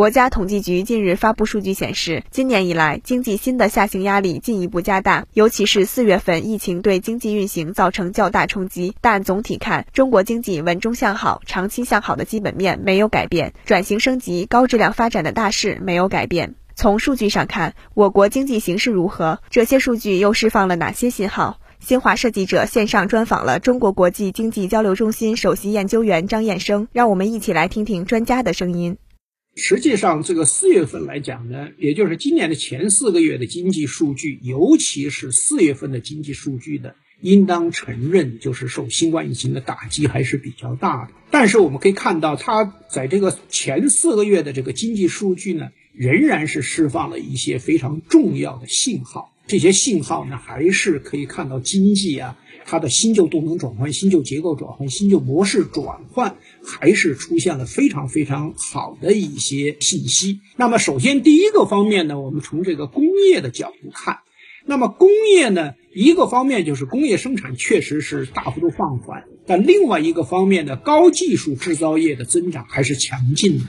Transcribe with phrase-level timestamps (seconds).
[0.00, 8.94] 国家统计局近日发布数据显示，今年以来经济新的下行压力进一步加大，尤其是四月份疫情对经济运行造成较大冲击。
[9.02, 16.54] 但总体看，中国经济稳中向好、长期向好的基本面没有改变，转型升级、高质量发展的大势没有改变。
[16.74, 19.40] 从数据上看，我国经济形势如何？
[19.50, 21.60] 这些数据又释放了哪些信号？
[21.78, 28.96] 新华社记者线上专访了中国国际经济交流中心首席研究员张燕生，让我们一起来听听专家的声音。
[29.56, 41.12] 实际上，这个四月份来讲呢，也就是今年的前四个月的经济数据，尤其是四月份的经济数据呢，应当承认就是受新冠疫情的打击还是比较大的。
[41.30, 49.36] 但是我们可以看到，它在这个前四个月的这个经济数据呢，仍然是释放了一些非常重要的信号。
[49.46, 52.38] 这些信号呢，还是可以看到经济啊。
[52.70, 60.38] 它的新旧动能转换、新旧结构转换、新旧模式转换，还是出现了非常非常好的一些信息。
[60.56, 64.20] 那么，首先第一个方面呢，我们从这个工业的角度看，
[64.64, 73.64] 那么工业呢，一个方面就是工业生产确实是大幅度放缓，但另外一个方面呢，高技术制造业的增长还是强劲的。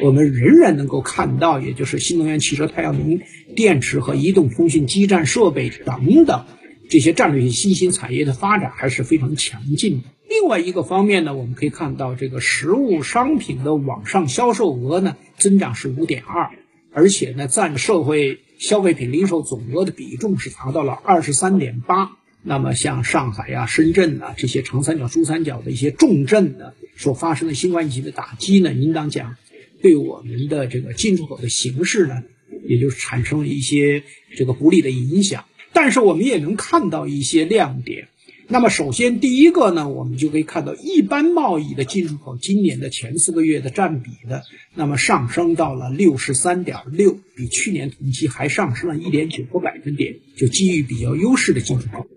[0.00, 3.20] 我们仍然能够看到，也就是新能源汽车、太阳能
[3.54, 6.46] 电池和移动通讯基站设备等等。
[6.88, 10.08] 这些战略性新兴产业的发展还是非常强劲的。
[10.28, 16.50] 另外一个方面呢，我们可以看到这个实物商品的网上销售额呢增长是五点二，
[16.92, 22.16] 而且呢占社会消费品零售总额的比重是达到了二十三点八。
[22.42, 29.36] 那么像上海呀、深圳啊这些长三角、珠三角的一些重镇呢，所发生的新冠疫情的打击呢，应当讲
[29.82, 32.22] 对我们的这个进出口的形势呢，
[32.64, 34.04] 也就是产生了一些
[34.36, 35.44] 这个不利的影响。
[35.80, 38.08] 但是我们也能看到一些亮点。
[38.48, 44.42] 那么，首先第一个呢，我们就可以看到一般贸易的进出口今年的前四个月的占比呢，
[44.74, 52.08] 那么上升到了六十三点六，比去年同期还上升了一点九个百分点，就基于比较优势的进出口。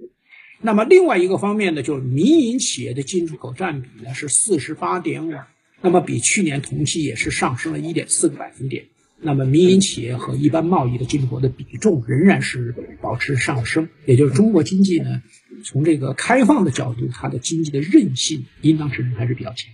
[0.59, 5.35] 那么另外一个方面呢，就是民营企业的进出口占比呢是四十八点五，
[5.83, 8.85] 那么比去年同期也是上升了一点四个百分点。
[9.23, 15.21] 那么，民营企业和一般贸易的进出口的比重仍然是保持上升，也就是中国经济呢，
[15.63, 19.71] 从这个开放的角度，它的经济的韧性应当承认还是比较强。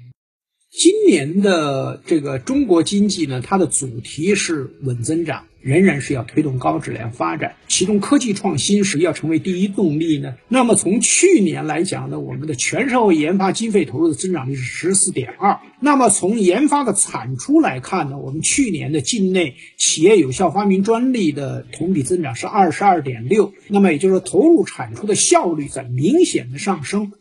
[0.78, 5.46] 今年的这个中国经济呢，它的主题是稳增长。
[5.60, 10.36] 仍然是要推动高质量发展，其中科技创新是要成为第一动力呢。
[10.48, 15.60] 那么从去年来讲呢，我们的全社会研发经费投入的增长率是十四点二。
[15.82, 23.52] 那么从研发的产出来看呢，我们去年的境内企业有效发明专利的同比增长是二十二点六。
[23.68, 27.12] 那么也就是说，投入产出的效率在明显的上升。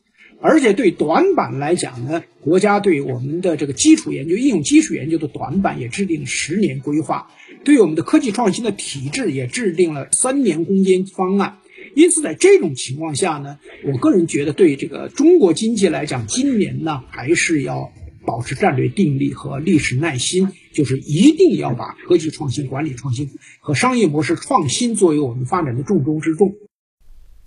[0.41, 7.31] 而且对短板来讲呢，国家对我们的这个基础研究、应用基础研究的短板也制定十年规划，
[7.65, 11.59] 对我们的科技创新的体制也制定了三年攻坚方案。
[11.95, 17.91] 因此，在这种情况下呢，我个人觉得对这个中国经济来讲，今年呢还是要
[18.27, 23.31] 保持战略定力和历史耐心，就是一定要把科技创新、管理创新
[23.61, 26.57] 和商业模式创新作为我们发展的重中之重。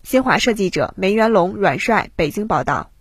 [0.04, 2.92] 新华社记者梅元龙、阮帅北京报道。